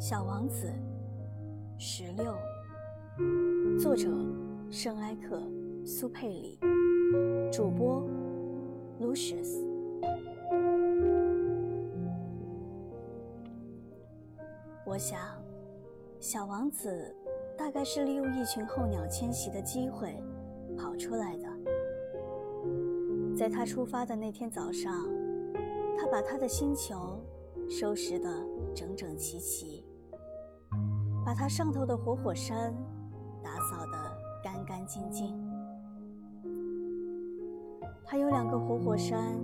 [0.00, 0.72] 小王子，
[1.76, 2.34] 十六，
[3.78, 4.08] 作者
[4.70, 5.38] 圣埃克
[5.84, 6.58] 苏佩里，
[7.52, 8.08] 主播
[8.98, 9.62] Lucius。
[14.86, 15.20] 我想，
[16.18, 17.14] 小王子
[17.54, 20.16] 大概是利用一群候鸟迁徙的机会
[20.78, 21.46] 跑出来的。
[23.36, 25.06] 在他出发的那天早上，
[25.98, 27.22] 他把他的星球
[27.68, 28.30] 收拾得
[28.74, 29.84] 整整齐齐，
[31.24, 32.74] 把他上头的活火山
[33.42, 33.98] 打扫得
[34.42, 35.38] 干干净净。
[38.04, 39.38] 他有两个活火山，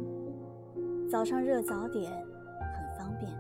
[1.08, 3.30] 早上热早点很方便。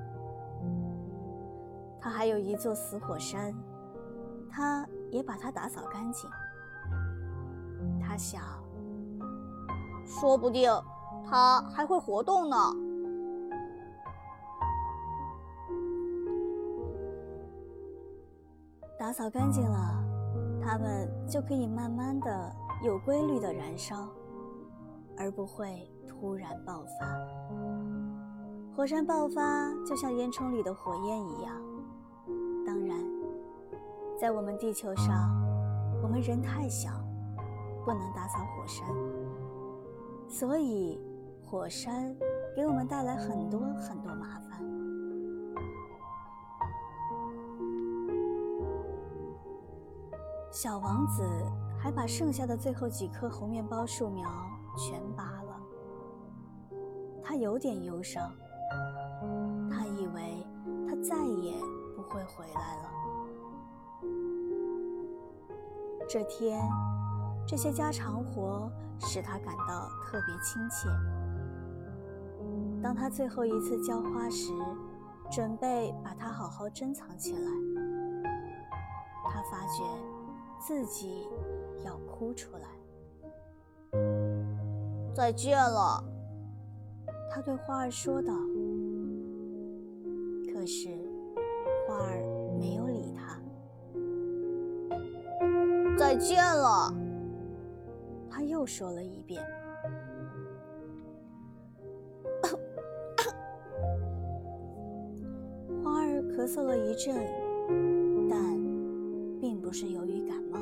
[2.00, 3.52] 他还有一座死火山，
[4.48, 6.30] 他也把它打扫干净。
[8.00, 8.42] 他想，
[10.04, 10.70] 说不定
[11.28, 12.56] 它还会活动呢。
[18.98, 20.04] 打扫干净了，
[20.60, 22.52] 它们就可以慢慢的、
[22.82, 24.08] 有规律的燃烧，
[25.18, 27.06] 而不会突然爆发。
[28.74, 31.54] 火山爆发就像烟囱里的火焰一样。
[32.66, 32.98] 当然，
[34.18, 35.30] 在我们地球上，
[36.02, 36.90] 我们人太小，
[37.84, 38.86] 不能打扫火山，
[40.26, 40.98] 所以
[41.44, 42.16] 火山
[42.54, 44.75] 给我们带来很多很多麻烦。
[50.56, 51.22] 小王子
[51.78, 54.26] 还把剩下的最后几棵红面包树苗
[54.74, 55.60] 全拔了，
[57.22, 58.32] 他有点忧伤，
[59.70, 60.46] 他以为
[60.88, 61.52] 他再也
[61.94, 62.90] 不会回来了。
[66.08, 66.66] 这天，
[67.46, 70.88] 这些家常活使他感到特别亲切。
[72.82, 74.54] 当他最后一次浇花时，
[75.30, 77.50] 准备把它好好珍藏起来，
[79.30, 80.15] 他发觉。
[80.58, 81.28] 自己
[81.84, 82.66] 要哭出来。
[85.14, 86.02] 再见了，
[87.30, 88.34] 他对花儿说道。
[90.52, 90.88] 可是
[91.86, 92.20] 花儿
[92.58, 93.40] 没有理他。
[95.96, 96.92] 再见了，
[98.30, 99.42] 他又说了一遍。
[105.82, 107.14] 花儿咳嗽了一阵，
[109.78, 110.58] 是由于感冒。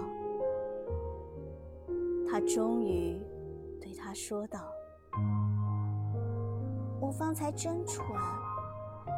[2.29, 3.17] 他终于
[3.81, 4.59] 对他说道
[7.01, 8.05] ：“我方才真蠢，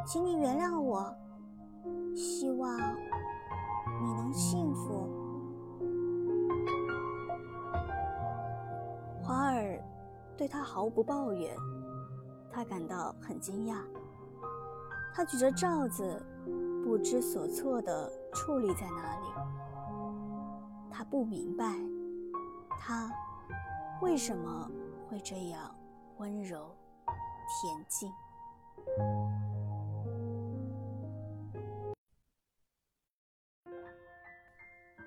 [0.05, 1.11] 请你原谅我。
[2.15, 2.77] 希望
[4.03, 5.09] 你能幸福。”
[9.23, 9.83] 花儿
[10.37, 11.55] 对他毫不抱怨，
[12.51, 13.77] 他感到很惊讶。
[15.15, 16.23] 他举着罩子，
[16.85, 19.25] 不知所措地矗立在那里。
[20.97, 21.63] 他不明白。
[22.79, 23.11] 他
[24.01, 24.67] 为什么
[25.07, 25.75] 会这样
[26.17, 26.75] 温柔
[27.47, 28.11] 恬静？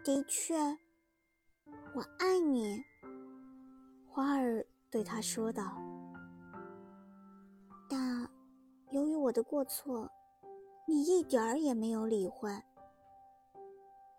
[0.04, 0.54] 的确，
[1.92, 2.80] 我爱你。
[4.08, 5.76] 花儿对他说道。
[7.88, 8.30] 但
[8.92, 10.08] 由于我的过错，
[10.86, 12.56] 你一点儿也没有理会。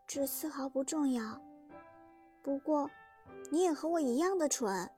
[0.06, 1.42] 这丝毫不重要。
[2.42, 2.90] 不过。
[3.50, 4.90] 你也和我一样的蠢。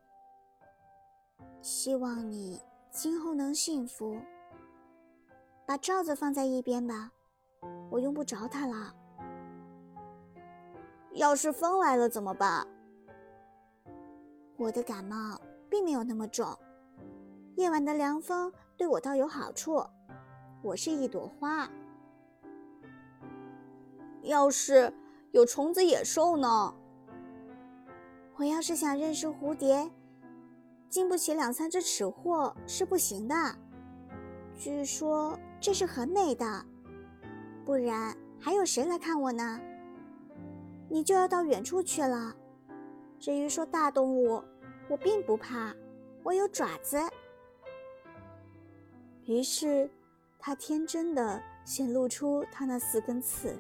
[1.59, 2.62] 希望你
[2.92, 4.16] 今后能幸福。
[5.66, 7.12] 把罩子放在一边吧，
[7.90, 8.94] 我用不着它了。
[11.14, 12.68] 要是风来了怎么办？
[14.56, 16.56] 我的感冒并没有那么重，
[17.56, 19.84] 夜晚的凉风对我倒有好处。
[20.62, 21.68] 我是一朵花。
[24.22, 24.94] 要是
[25.31, 26.75] 有虫子、野兽呢？
[28.36, 29.90] 我要是想认识蝴蝶，
[30.90, 33.36] 经不起两三只尺货是不行的。
[34.58, 36.66] 据说这是很美的，
[37.63, 39.60] 不然还有谁来看我呢？
[40.90, 42.36] 你就要到远处去了。
[43.19, 44.44] 至于说大动物，
[44.90, 45.74] 我并不怕，
[46.24, 47.00] 我有爪子。
[49.25, 49.90] 于是，
[50.38, 53.57] 他天真的显露出他那四根刺，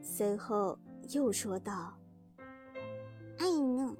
[0.00, 0.78] 随后
[1.10, 1.92] 又说道。
[3.38, 3.94] 哎呀，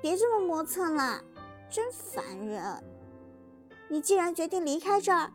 [0.00, 1.22] 别这么磨蹭了，
[1.70, 2.84] 真烦人！
[3.88, 5.32] 你既然决定离开这儿，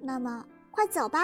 [0.00, 1.20] 那么快走吧。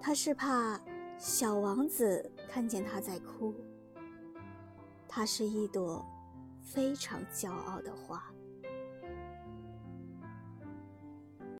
[0.00, 0.80] 他是怕
[1.18, 3.54] 小王子看见他在哭。
[5.06, 6.04] 他是一朵
[6.62, 8.24] 非常骄傲的花。